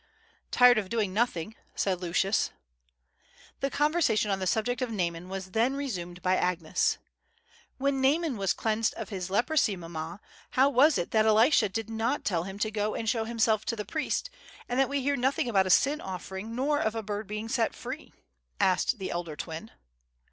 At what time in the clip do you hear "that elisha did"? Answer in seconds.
11.11-11.87